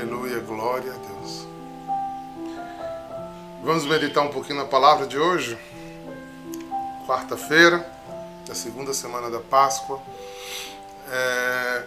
[0.00, 1.46] Aleluia, glória a Deus.
[3.62, 5.58] Vamos meditar um pouquinho na palavra de hoje.
[7.06, 7.86] Quarta-feira,
[8.48, 10.00] da segunda semana da Páscoa.
[11.06, 11.86] É...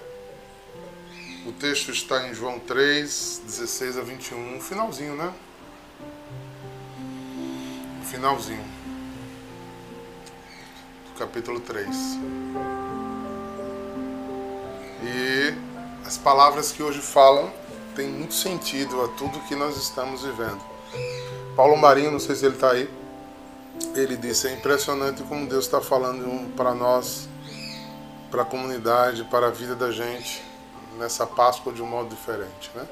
[1.47, 5.33] O texto está em João 3, 16 a 21, finalzinho, né?
[8.11, 8.63] finalzinho
[11.07, 11.87] do capítulo 3.
[15.01, 15.53] E
[16.05, 17.62] as palavras que hoje falam
[17.95, 20.61] têm muito sentido a tudo que nós estamos vivendo.
[21.55, 22.89] Paulo Marinho, não sei se ele está aí,
[23.95, 27.27] ele disse: é impressionante como Deus está falando para nós,
[28.31, 30.43] para a comunidade, para a vida da gente,
[30.97, 32.71] nessa Páscoa de um modo diferente.
[32.75, 32.87] Né?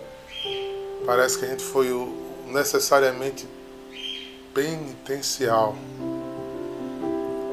[1.06, 1.90] Parece que a gente foi
[2.48, 3.48] necessariamente
[4.54, 5.76] penitencial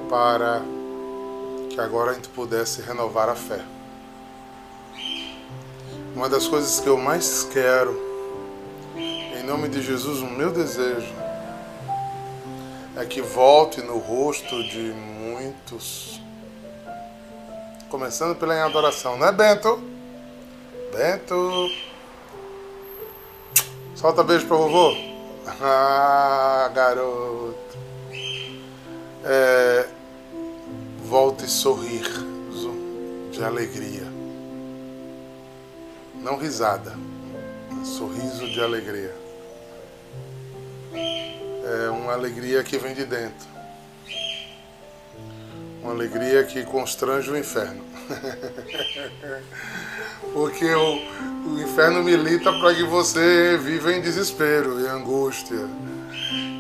[0.09, 0.63] para
[1.71, 3.65] que agora a gente pudesse renovar a fé.
[6.19, 7.97] Uma das coisas que eu mais quero,
[8.97, 11.15] em nome de Jesus, o meu desejo,
[12.97, 16.21] é que volte no rosto de muitos,
[17.89, 19.81] começando pela adoração, não é Bento?
[20.93, 21.71] Bento!
[23.95, 24.97] Solta beijo para vovô.
[25.63, 27.79] Ah, garoto.
[29.25, 29.87] É,
[31.05, 32.75] volte sorriso
[33.31, 34.08] de alegria.
[36.23, 36.95] Não risada,
[37.85, 39.15] sorriso de alegria.
[40.93, 43.47] É uma alegria que vem de dentro.
[45.83, 47.85] Uma alegria que constrange o inferno.
[50.33, 50.95] Porque o,
[51.47, 55.69] o inferno milita para que você viva em desespero e angústia.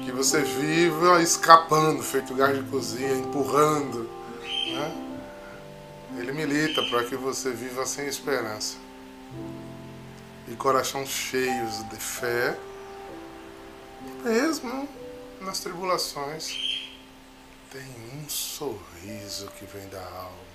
[0.04, 4.08] Que você viva escapando, feito gás de cozinha, empurrando.
[4.72, 4.92] Né?
[6.18, 8.76] Ele milita para que você viva sem esperança.
[10.50, 12.58] E coração cheios de fé,
[14.24, 14.88] mesmo
[15.40, 16.90] nas tribulações,
[17.70, 20.48] tem um sorriso que vem da alma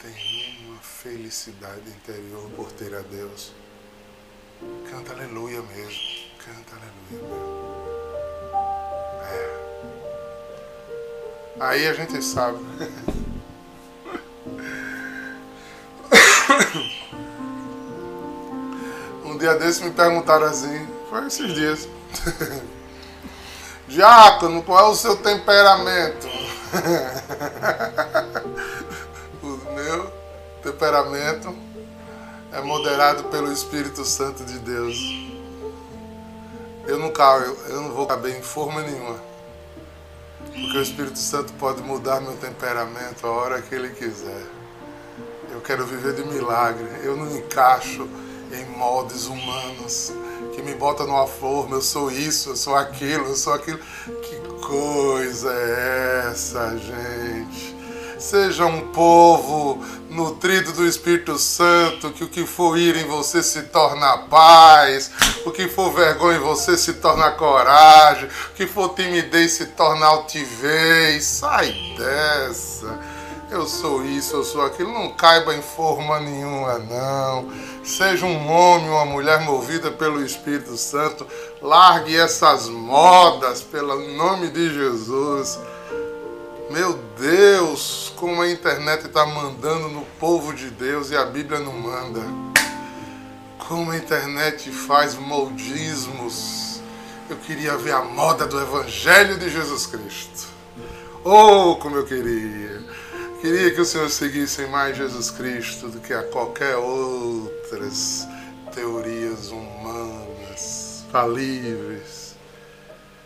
[0.00, 3.52] tem uma felicidade interior por ter a Deus.
[4.88, 6.00] Canta aleluia mesmo.
[6.38, 7.88] Canta aleluia mesmo.
[9.24, 9.58] É.
[11.60, 12.58] Aí a gente sabe.
[19.38, 21.88] dia desse me perguntaram assim, foi esses dias.
[23.88, 26.28] Diácono, qual é o seu temperamento?
[29.74, 30.12] meu
[30.62, 31.56] temperamento
[32.52, 34.98] é moderado pelo Espírito Santo de Deus.
[36.86, 39.18] Eu caio, eu não vou caber em forma nenhuma.
[40.38, 44.42] Porque o Espírito Santo pode mudar meu temperamento a hora que ele quiser.
[45.50, 46.86] Eu quero viver de milagre.
[47.02, 48.08] Eu não encaixo
[48.52, 50.12] em moldes humanos
[50.54, 53.78] que me bota numa forma, eu sou isso, eu sou aquilo, eu sou aquilo.
[53.78, 57.76] Que coisa é essa, gente?
[58.18, 63.62] Seja um povo nutrido do Espírito Santo, que o que for ir em você se
[63.64, 65.12] torna paz,
[65.46, 70.06] o que for vergonha em você se torna coragem, o que for timidez se torna
[70.06, 71.24] altivez.
[71.24, 72.98] Sai dessa.
[73.50, 74.92] Eu sou isso, eu sou aquilo.
[74.92, 77.48] Não caiba em forma nenhuma, não.
[77.88, 81.26] Seja um homem, uma mulher movida pelo Espírito Santo.
[81.62, 85.58] Largue essas modas, pelo nome de Jesus.
[86.70, 91.72] Meu Deus, como a internet está mandando no povo de Deus e a Bíblia não
[91.72, 92.20] manda.
[93.66, 96.82] Como a internet faz moldismos.
[97.30, 100.46] Eu queria ver a moda do Evangelho de Jesus Cristo.
[101.24, 102.84] Oh, como eu queria.
[103.40, 108.26] Queria que o Senhor seguisse mais Jesus Cristo do que a qualquer outras
[108.74, 112.34] teorias humanas, falíveis.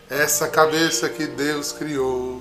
[0.07, 2.39] Essa cabeça que Deus criou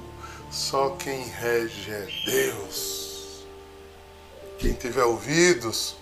[0.50, 3.46] só quem rege é Deus.
[4.58, 5.96] Quem tiver ouvidos,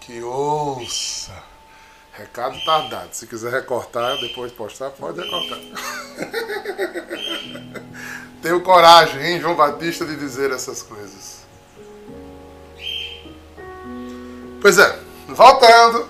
[0.00, 1.47] que ouça.
[2.18, 3.10] Recado está dado.
[3.12, 5.58] Se quiser recortar, depois postar, pode recortar.
[8.42, 11.46] Tenho coragem, hein, João Batista, de dizer essas coisas.
[14.60, 14.98] Pois é,
[15.28, 16.08] voltando.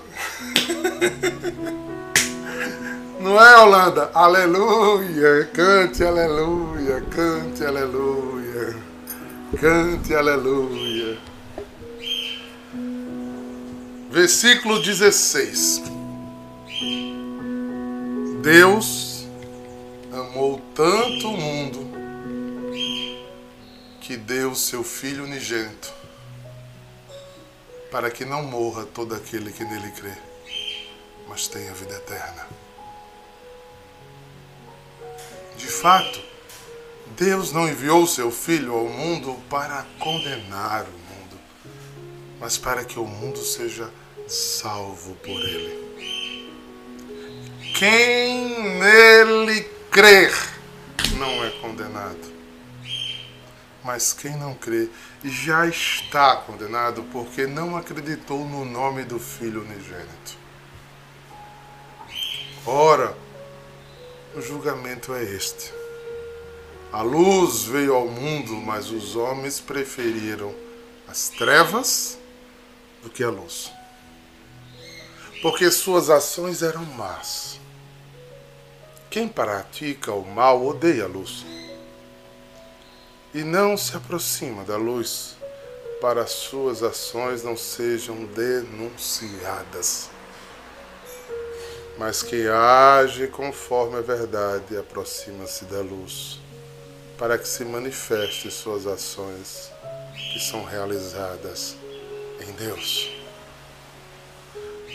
[3.21, 4.09] Não é, Holanda?
[4.11, 8.75] Aleluia, cante aleluia, cante aleluia,
[9.61, 11.19] cante aleluia.
[14.09, 15.98] Versículo 16.
[18.41, 19.25] Deus
[20.11, 21.89] amou tanto o mundo
[24.01, 25.93] que deu seu Filho unigênito
[27.91, 30.29] para que não morra todo aquele que nele crê
[31.29, 32.47] mas tem a vida eterna.
[35.55, 36.19] De fato,
[37.15, 41.39] Deus não enviou seu Filho ao mundo para condenar o mundo,
[42.39, 43.91] mas para que o mundo seja
[44.27, 46.18] salvo por ele.
[47.79, 50.33] Quem nele crer
[51.17, 52.29] não é condenado.
[53.81, 54.89] Mas quem não crê
[55.23, 60.37] já está condenado porque não acreditou no nome do Filho unigênito.
[62.65, 63.17] Ora,
[64.35, 65.71] o julgamento é este.
[66.91, 70.53] A luz veio ao mundo, mas os homens preferiram
[71.07, 72.19] as trevas
[73.01, 73.71] do que a luz.
[75.41, 77.48] Porque suas ações eram más.
[79.09, 81.43] Quem pratica o mal odeia a luz
[83.33, 85.35] e não se aproxima da luz
[85.99, 90.11] para suas ações não sejam denunciadas.
[91.97, 96.39] Mas quem age conforme a verdade aproxima-se da luz,
[97.17, 99.71] para que se manifeste suas ações
[100.31, 101.75] que são realizadas
[102.39, 103.09] em Deus.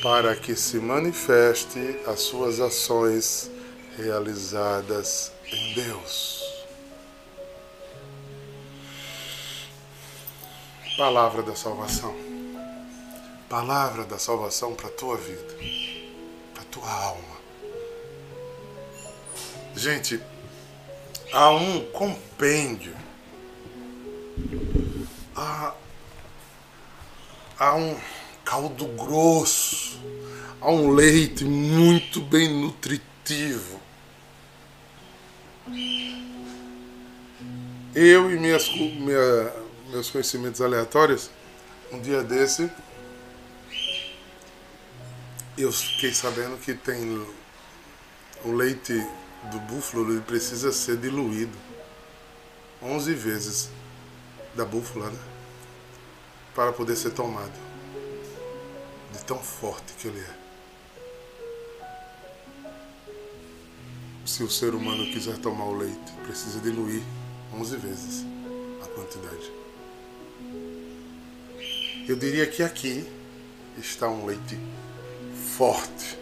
[0.03, 3.51] Para que se manifeste as suas ações
[3.97, 6.43] realizadas em Deus.
[10.97, 12.15] Palavra da salvação.
[13.49, 15.55] Palavra da salvação para a tua vida,
[16.53, 17.35] para a tua alma.
[19.77, 20.21] Gente,
[21.33, 22.95] há um compêndio,
[25.37, 25.75] há,
[27.59, 27.97] há um
[28.45, 30.01] caldo grosso,
[30.61, 33.14] há um leite muito bem nutritivo.
[37.95, 39.53] Eu e minhas, minha,
[39.91, 41.31] meus conhecimentos aleatórios,
[41.93, 42.71] um dia desse
[45.57, 47.25] eu fiquei sabendo que tem
[48.45, 48.93] o leite
[49.53, 51.57] do búfalo ele precisa ser diluído
[52.83, 53.71] 11 vezes
[54.55, 55.19] da búfala né?
[56.55, 57.53] para poder ser tomado
[59.13, 60.44] de tão forte que ele é.
[64.25, 67.03] Se o ser humano quiser tomar o leite, precisa diluir
[67.53, 68.25] 11 vezes
[68.83, 69.53] a quantidade.
[72.09, 73.07] Eu diria que aqui
[73.79, 74.59] está um leite
[75.57, 76.19] forte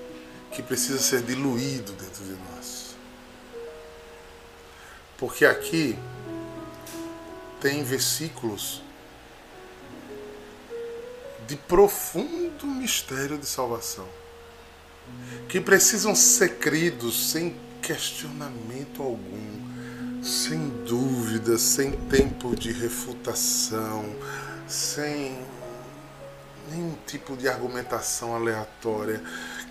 [0.50, 2.96] que precisa ser diluído dentro de nós.
[5.16, 5.96] Porque aqui
[7.60, 8.82] tem versículos
[11.46, 14.08] de profundo mistério de salvação
[15.48, 24.04] que precisam ser cridos sem questionamento algum, sem dúvida, sem tempo de refutação,
[24.68, 25.36] sem
[26.70, 29.20] nenhum tipo de argumentação aleatória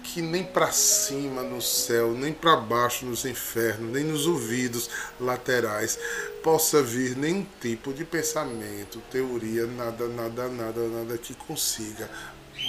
[0.04, 5.98] que nem para cima no céu, nem para baixo nos infernos, nem nos ouvidos laterais
[6.44, 12.10] possa vir nenhum tipo de pensamento, teoria, nada, nada, nada, nada que consiga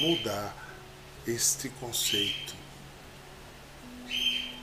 [0.01, 0.55] mudar
[1.27, 2.62] este conceito.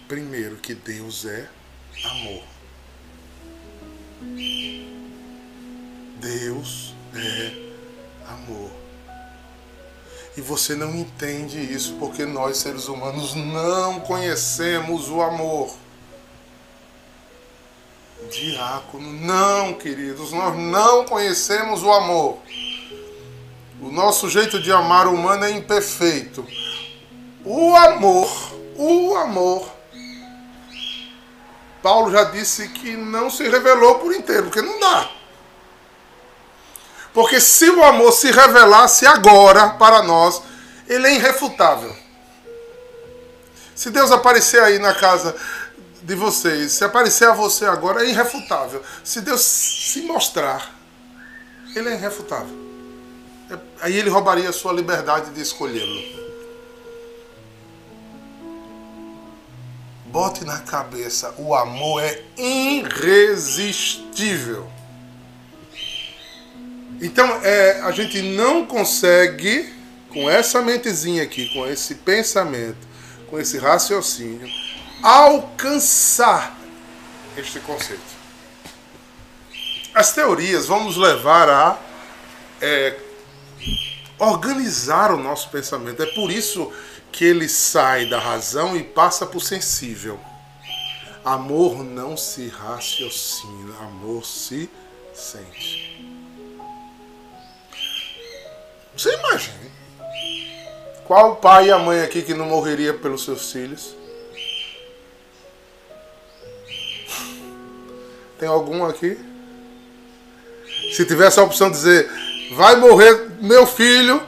[0.10, 1.48] Primeiro que Deus é
[2.04, 2.44] amor.
[6.20, 7.54] Deus é
[8.28, 8.72] amor.
[10.36, 15.76] E você não entende isso porque nós, seres humanos, não conhecemos o amor.
[18.32, 22.40] Diácono, não, queridos, nós não conhecemos o amor.
[23.80, 26.44] O nosso jeito de amar humano é imperfeito.
[27.46, 28.28] O amor,
[28.76, 29.79] o amor.
[31.82, 35.10] Paulo já disse que não se revelou por inteiro, porque não dá.
[37.14, 40.42] Porque se o amor se revelasse agora para nós,
[40.88, 41.96] ele é irrefutável.
[43.76, 45.36] Se Deus aparecer aí na casa
[46.02, 48.84] de vocês, se aparecer a você agora, é irrefutável.
[49.04, 50.74] Se Deus se mostrar,
[51.76, 52.56] ele é irrefutável.
[53.50, 56.29] É, aí ele roubaria a sua liberdade de escolhê-lo.
[60.12, 64.68] Bote na cabeça, o amor é irresistível.
[67.00, 69.72] Então, é, a gente não consegue,
[70.10, 72.88] com essa mentezinha aqui, com esse pensamento,
[73.30, 74.50] com esse raciocínio,
[75.04, 76.58] alcançar
[77.38, 78.02] este conceito.
[79.94, 81.78] As teorias vão nos levar a
[82.60, 82.98] é,
[84.18, 86.02] organizar o nosso pensamento.
[86.02, 86.74] É por isso
[87.12, 90.20] que ele sai da razão e passa para o sensível.
[91.24, 94.70] Amor não se raciocina, amor se
[95.14, 95.90] sente.
[98.96, 99.72] Você imagine
[101.06, 103.96] Qual pai e a mãe aqui que não morreria pelos seus filhos?
[108.38, 109.18] Tem algum aqui?
[110.94, 112.10] Se tivesse a opção de dizer,
[112.56, 114.22] vai morrer meu filho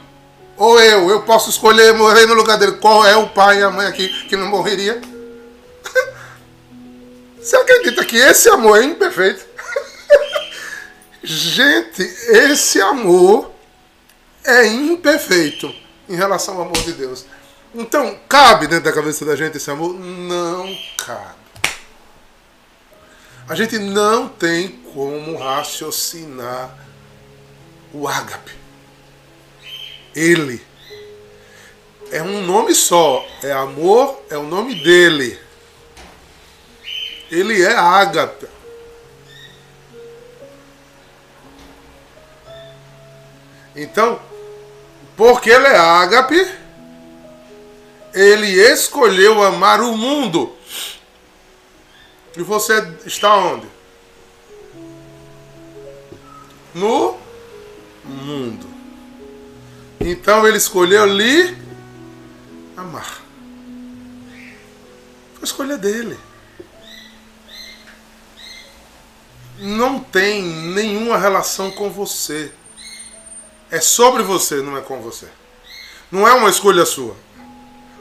[0.56, 2.72] ou eu, eu posso escolher morrer no lugar dele.
[2.72, 5.00] Qual é o pai e a mãe aqui que não morreria?
[7.40, 9.44] Você acredita que esse amor é imperfeito?
[11.22, 13.50] Gente, esse amor
[14.44, 15.72] é imperfeito
[16.08, 17.24] em relação ao amor de Deus.
[17.74, 19.94] Então, cabe dentro da cabeça da gente esse amor?
[19.94, 21.42] Não cabe.
[23.48, 26.76] A gente não tem como raciocinar
[27.92, 28.61] o ágape.
[30.14, 30.62] Ele
[32.12, 35.38] é um nome só, é amor, é o nome dele.
[37.30, 38.46] Ele é ágape.
[43.74, 44.20] Então,
[45.16, 46.46] porque ele é ágape,
[48.12, 50.54] ele escolheu amar o mundo.
[52.36, 53.66] E você está onde?
[56.74, 57.16] No
[58.04, 58.71] mundo.
[60.04, 61.56] Então ele escolheu lhe
[62.76, 63.22] amar.
[65.34, 66.18] Foi escolha dele.
[69.60, 72.50] Não tem nenhuma relação com você.
[73.70, 75.28] É sobre você, não é com você.
[76.10, 77.16] Não é uma escolha sua.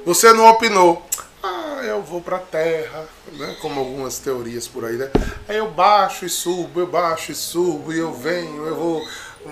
[0.04, 1.06] Você não opinou.
[1.44, 3.56] Ah, eu vou para a Terra, né?
[3.62, 5.12] como algumas teorias por aí, né?
[5.48, 9.08] Aí eu baixo e subo, eu baixo e subo, e eu venho, eu vou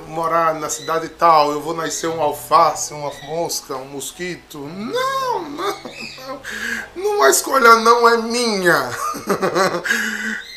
[0.08, 4.60] morar na cidade tal, eu vou nascer um alface, uma mosca, um mosquito.
[4.60, 5.78] Não, não,
[6.28, 6.42] não.
[6.96, 8.90] Não a escolha não é minha.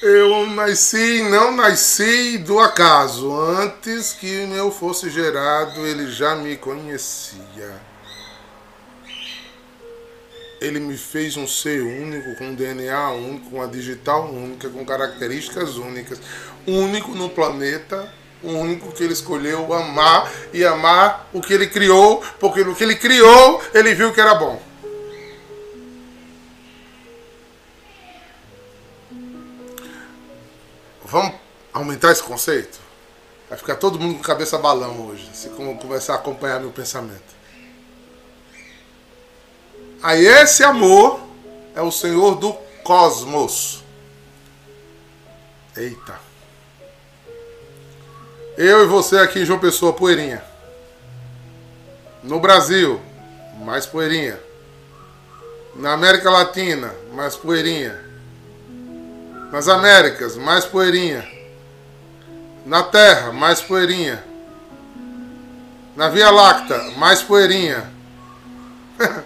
[0.03, 3.33] Eu nasci, não nasci do acaso.
[3.33, 7.81] Antes que eu fosse gerado, ele já me conhecia.
[10.61, 15.77] Ele me fez um ser único, com DNA único, com uma digital única, com características
[15.77, 16.21] únicas,
[16.67, 18.13] único no planeta
[18.43, 22.83] o único que ele escolheu amar e amar o que ele criou, porque no que
[22.83, 24.61] ele criou, ele viu que era bom.
[31.05, 31.35] Vamos
[31.73, 32.81] aumentar esse conceito?
[33.49, 37.43] Vai ficar todo mundo com cabeça balão hoje, se começar a acompanhar meu pensamento.
[40.03, 41.21] Aí esse amor
[41.75, 43.85] é o Senhor do cosmos.
[45.77, 46.32] Eita.
[48.65, 50.41] Eu e você aqui em João Pessoa, poeirinha.
[52.23, 53.01] No Brasil,
[53.59, 54.39] mais poeirinha.
[55.75, 58.01] Na América Latina, mais poeirinha.
[59.51, 61.29] Nas Américas, mais poeirinha.
[62.65, 64.23] Na Terra, mais poeirinha.
[65.97, 67.91] Na Via Láctea, mais poeirinha.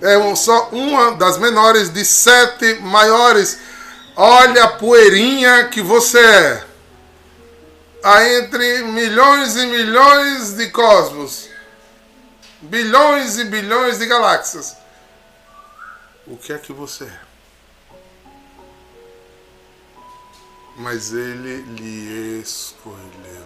[0.00, 3.58] é só uma das menores de sete maiores.
[4.14, 6.73] Olha a poeirinha que você é
[8.04, 11.48] há entre milhões e milhões de cosmos,
[12.60, 14.76] bilhões e bilhões de galáxias.
[16.26, 17.20] O que é que você é?
[20.76, 23.44] Mas ele lhe escolheu.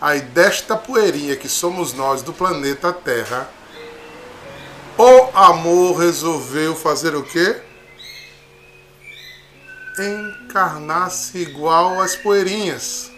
[0.00, 3.48] Aí desta poeirinha que somos nós do planeta Terra,
[4.96, 7.60] o amor resolveu fazer o quê?
[9.98, 13.10] Encarnasse igual às poeirinhas.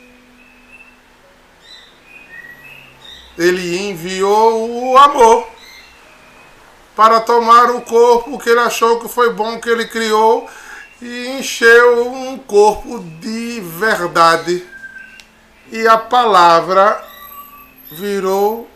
[3.38, 5.47] Ele enviou o amor
[6.95, 10.49] para tomar o corpo que ele achou que foi bom que ele criou
[11.00, 14.66] e encheu um corpo de verdade.
[15.71, 17.04] E a palavra
[17.92, 18.68] virou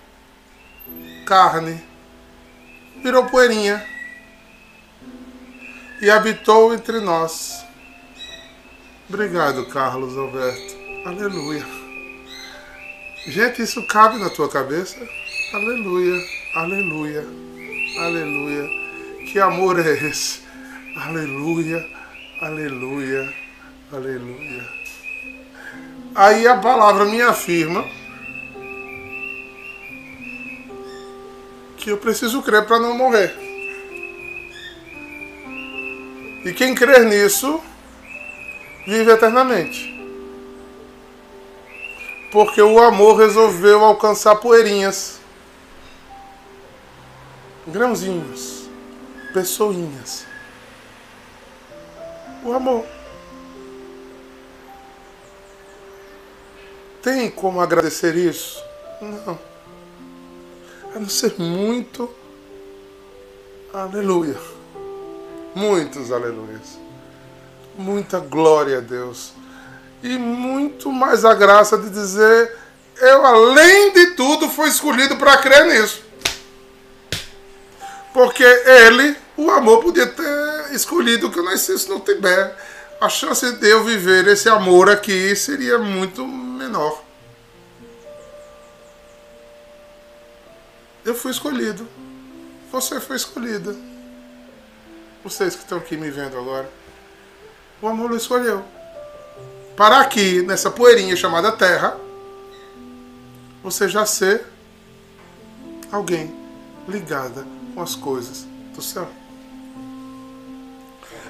[1.24, 1.82] carne,
[3.02, 3.86] virou poeirinha
[6.02, 7.64] e habitou entre nós.
[9.12, 10.76] Obrigado, Carlos Alberto.
[11.04, 11.66] Aleluia.
[13.26, 14.96] Gente, isso cabe na tua cabeça?
[15.52, 16.24] Aleluia,
[16.54, 17.26] aleluia,
[17.98, 18.68] aleluia.
[19.26, 20.42] Que amor é esse?
[20.96, 21.84] Aleluia,
[22.40, 23.34] aleluia,
[23.92, 24.68] aleluia.
[26.14, 27.84] Aí a palavra me afirma
[31.78, 33.34] que eu preciso crer para não morrer.
[36.44, 37.60] E quem crer nisso
[38.86, 39.90] vive eternamente.
[42.32, 45.20] Porque o amor resolveu alcançar poeirinhas,
[47.66, 48.68] grãozinhos,
[49.32, 50.26] pessoinhas.
[52.44, 52.86] O amor.
[57.02, 58.62] Tem como agradecer isso?
[59.00, 59.38] Não.
[60.94, 62.10] a não ser muito
[63.72, 64.36] aleluia.
[65.54, 66.78] Muitos aleluias.
[67.80, 69.32] Muita glória a Deus.
[70.02, 72.54] E muito mais a graça de dizer:
[72.98, 76.02] eu, além de tudo, fui escolhido para crer nisso.
[78.12, 82.54] Porque ele, o amor, podia ter escolhido que eu nascesse no Tibete.
[83.00, 87.02] A chance de eu viver esse amor aqui seria muito menor.
[91.02, 91.88] Eu fui escolhido.
[92.70, 93.74] Você foi escolhida.
[95.24, 96.79] Vocês que estão aqui me vendo agora.
[97.82, 98.62] O amor o escolheu.
[99.76, 101.98] Para aqui, nessa poeirinha chamada Terra,
[103.62, 104.44] você já ser
[105.90, 106.34] alguém
[106.86, 109.08] ligada com as coisas do céu.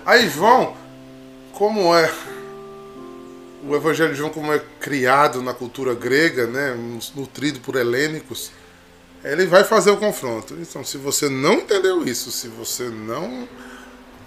[0.05, 0.77] Aí João,
[1.53, 2.13] como é
[3.63, 6.75] o Evangelho de João, como é criado na cultura grega, né,
[7.15, 8.51] nutrido por helênicos,
[9.23, 10.55] ele vai fazer o confronto.
[10.55, 13.47] Então, se você não entendeu isso, se você não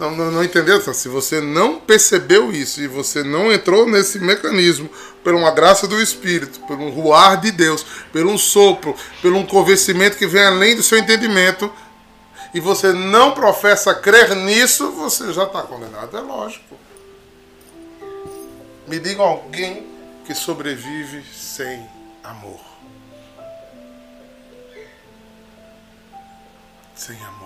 [0.03, 0.81] não, não, não entendeu?
[0.93, 4.89] Se você não percebeu isso e você não entrou nesse mecanismo
[5.23, 9.45] por uma graça do Espírito, por um ruar de Deus, por um sopro, por um
[9.45, 11.71] convencimento que vem além do seu entendimento,
[12.53, 16.15] e você não professa crer nisso, você já está condenado.
[16.15, 16.77] É lógico.
[18.87, 19.87] Me diga alguém
[20.25, 21.87] que sobrevive sem
[22.23, 22.59] amor.
[26.93, 27.42] Sem amor.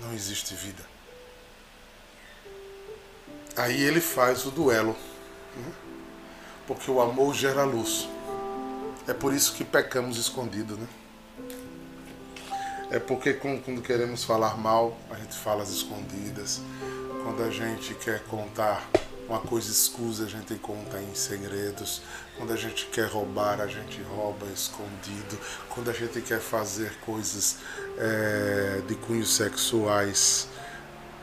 [0.00, 0.82] Não existe vida.
[3.56, 4.96] Aí ele faz o duelo.
[5.56, 5.72] Né?
[6.66, 8.08] Porque o amor gera luz.
[9.06, 10.86] É por isso que pecamos escondido, né?
[12.90, 16.60] É porque quando queremos falar mal, a gente fala às escondidas.
[17.22, 18.88] Quando a gente quer contar
[19.28, 22.00] uma coisa escusa, a gente conta em segredos.
[22.38, 25.36] Quando a gente quer roubar, a gente rouba escondido.
[25.68, 27.56] Quando a gente quer fazer coisas
[27.98, 30.48] é, de cunhos sexuais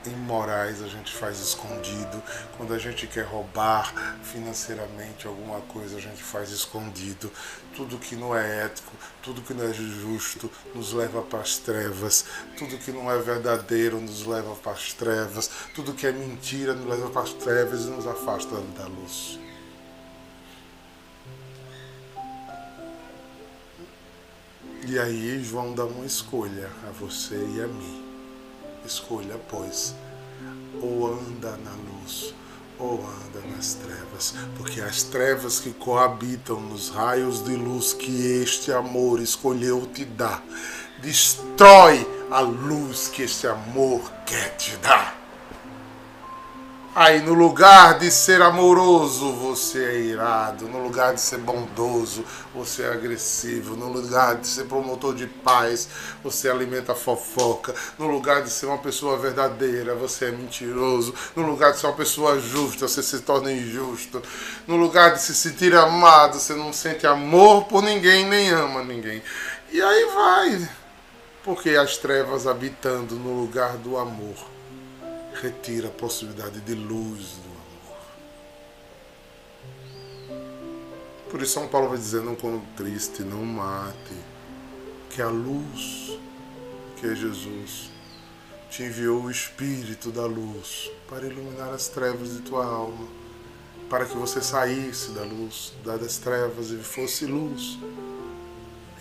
[0.09, 2.21] imorais, a gente faz escondido.
[2.57, 7.31] Quando a gente quer roubar financeiramente alguma coisa, a gente faz escondido.
[7.75, 12.25] Tudo que não é ético, tudo que não é justo, nos leva para as trevas.
[12.57, 15.49] Tudo que não é verdadeiro nos leva para as trevas.
[15.73, 19.44] Tudo que é mentira nos leva para as trevas e nos afasta da luz.
[24.87, 28.03] E aí João dá uma escolha a você e a mim.
[28.85, 29.95] Escolha, pois,
[30.79, 32.35] ou anda na luz
[32.77, 38.71] ou anda nas trevas, porque as trevas que coabitam nos raios de luz que este
[38.71, 40.43] amor escolheu te dar,
[41.01, 45.14] destrói a luz que este amor quer te dar.
[46.97, 50.65] Aí, no lugar de ser amoroso, você é irado.
[50.69, 53.75] No lugar de ser bondoso, você é agressivo.
[53.75, 55.89] No lugar de ser promotor de paz,
[56.23, 57.75] você alimenta fofoca.
[57.99, 61.13] No lugar de ser uma pessoa verdadeira, você é mentiroso.
[61.35, 64.23] No lugar de ser uma pessoa justa, você se torna injusto.
[64.65, 69.21] No lugar de se sentir amado, você não sente amor por ninguém, nem ama ninguém.
[69.69, 70.69] E aí vai.
[71.43, 74.54] Porque as trevas habitando no lugar do amor
[75.35, 77.97] retira a possibilidade de luz do amor.
[81.29, 84.15] Por isso São Paulo vai dizer, não quando triste, não mate,
[85.09, 86.17] que a luz,
[86.97, 87.89] que é Jesus,
[88.69, 93.07] te enviou o Espírito da luz para iluminar as trevas de tua alma,
[93.89, 97.77] para que você saísse da luz, das trevas e fosse luz.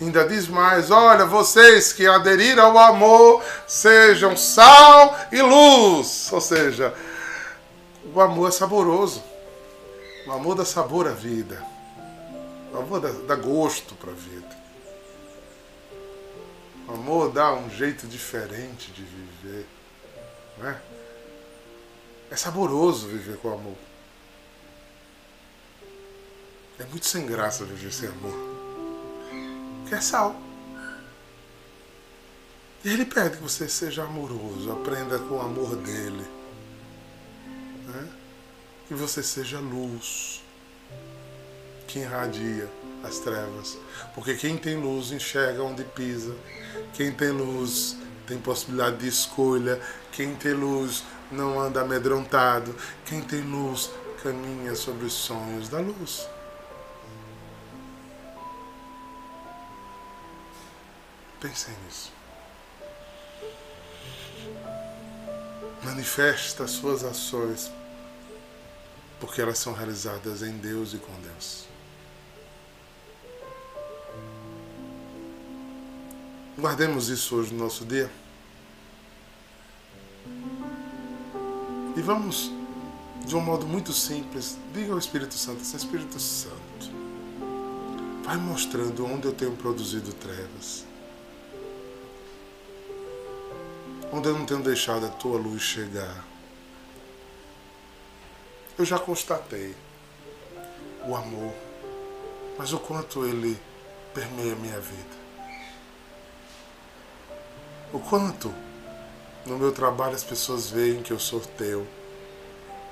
[0.01, 6.33] Ainda diz mais: olha, vocês que aderiram ao amor, sejam sal e luz.
[6.33, 6.95] Ou seja,
[8.13, 9.23] o amor é saboroso.
[10.27, 11.63] O amor dá sabor à vida.
[12.73, 14.65] O amor dá, dá gosto para a vida.
[16.89, 19.67] O amor dá um jeito diferente de viver.
[20.59, 20.81] Né?
[22.31, 23.77] É saboroso viver com amor.
[26.81, 28.54] É muito sem graça viver sem amor
[29.88, 30.35] que é sal.
[32.85, 36.25] E ele pede que você seja amoroso, aprenda com o amor dele.
[37.87, 38.09] Né?
[38.87, 40.42] Que você seja luz
[41.87, 42.68] que irradia
[43.03, 43.79] as trevas.
[44.14, 46.35] Porque quem tem luz enxerga onde pisa.
[46.92, 49.81] Quem tem luz tem possibilidade de escolha.
[50.12, 52.75] Quem tem luz não anda amedrontado.
[53.07, 53.90] Quem tem luz
[54.23, 56.27] caminha sobre os sonhos da luz.
[61.45, 62.11] Pensem nisso.
[65.83, 67.71] Manifesta as suas ações,
[69.21, 71.67] porque elas são realizadas em Deus e com Deus.
[76.59, 78.11] Guardemos isso hoje no nosso dia.
[81.95, 82.51] E vamos,
[83.27, 86.91] de um modo muito simples, diga ao Espírito Santo, assim, Espírito Santo,
[88.25, 90.87] vai mostrando onde eu tenho produzido trevas.
[94.16, 96.24] Onde eu não tenho deixado a tua luz chegar.
[98.79, 99.74] Eu já constatei
[101.05, 101.53] o amor,
[102.57, 103.61] mas o quanto ele
[104.14, 105.16] permeia minha vida.
[107.92, 108.55] O quanto
[109.44, 111.85] no meu trabalho as pessoas veem que eu sou teu,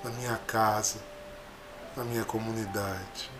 [0.03, 0.99] na minha casa,
[1.97, 3.31] na minha comunidade.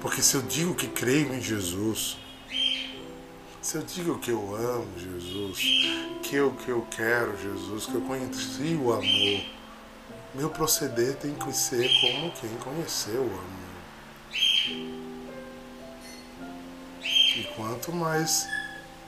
[0.00, 2.16] Porque se eu digo que creio em Jesus,
[3.64, 5.58] se eu digo que eu amo Jesus,
[6.22, 9.44] que eu que eu quero Jesus, que eu conheci o amor,
[10.34, 13.64] meu proceder tem que ser como quem conheceu o amor.
[17.00, 18.46] E quanto mais,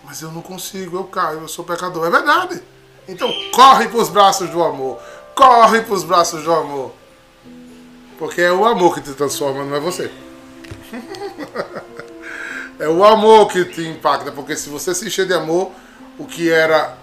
[0.03, 2.07] mas eu não consigo, eu caio, eu sou pecador.
[2.07, 2.63] É verdade.
[3.07, 4.99] Então corre para os braços do amor.
[5.35, 6.95] Corre para os braços do amor.
[8.19, 10.11] Porque é o amor que te transforma, não é você.
[12.79, 14.33] é o amor que te impacta.
[14.33, 15.73] Porque se você se encher de amor,
[16.19, 16.97] o que era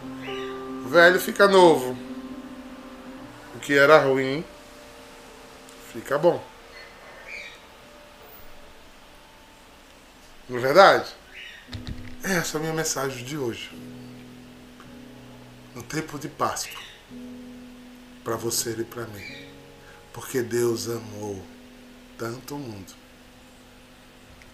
[0.90, 2.04] velho fica novo
[3.64, 4.44] que era ruim
[5.94, 6.44] fica bom.
[10.50, 11.10] Não é verdade?
[12.22, 13.72] Essa é a minha mensagem de hoje.
[15.74, 16.82] No tempo de Páscoa.
[18.24, 19.48] Para você e para mim.
[20.12, 21.42] Porque Deus amou
[22.18, 22.94] tanto o mundo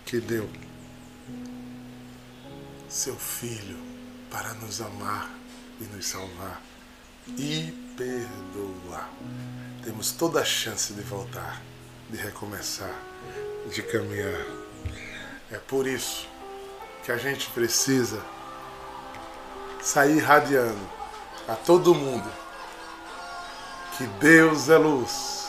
[0.06, 0.48] que deu
[2.90, 3.78] seu Filho
[4.32, 5.30] para nos amar
[5.80, 6.62] e nos salvar
[7.38, 9.10] e perdoar.
[9.84, 11.62] Temos toda a chance de voltar,
[12.10, 12.94] de recomeçar,
[13.72, 14.46] de caminhar.
[15.52, 16.28] É por isso
[17.04, 18.22] que a gente precisa
[19.82, 20.90] sair irradiando
[21.48, 22.30] a todo mundo
[23.98, 25.48] que Deus é luz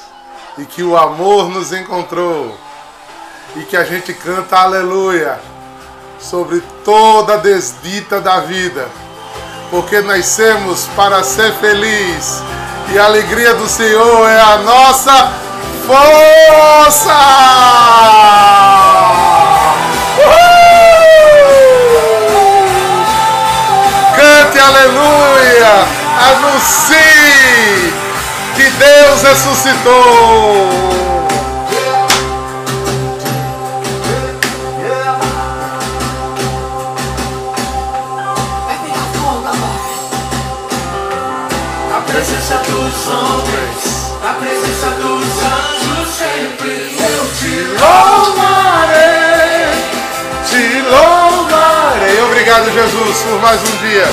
[0.59, 2.59] e que o amor nos encontrou
[3.57, 5.41] e que a gente canta aleluia
[6.21, 8.89] sobre toda desdita da vida
[9.71, 12.43] porque nascemos para ser feliz
[12.93, 15.33] e a alegria do Senhor é a nossa
[15.87, 17.15] força.
[24.17, 25.87] Cante aleluia,
[26.33, 27.95] anuncie
[28.57, 30.90] que Deus ressuscitou.
[47.79, 49.73] Louvarei,
[50.45, 52.23] te louvarei.
[52.23, 54.07] Obrigado, Jesus, por mais um dia.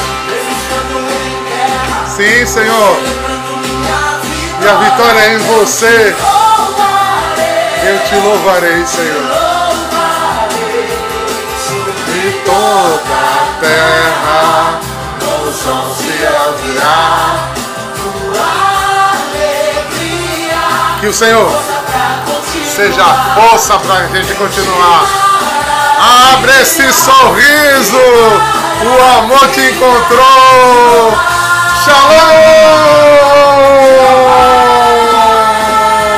[2.08, 2.98] Sim, Senhor.
[4.62, 6.16] E a vitória é em você.
[7.84, 9.78] Eu te louvarei, Senhor.
[12.16, 14.80] E toda a terra
[15.48, 16.12] o som se
[16.48, 17.57] ouvirá.
[21.00, 21.52] Que o Senhor
[22.76, 23.04] seja
[23.36, 25.06] força para a gente continuar.
[26.34, 27.98] Abre esse sorriso,
[28.84, 31.14] o amor te encontrou.
[31.86, 33.18] Shalom!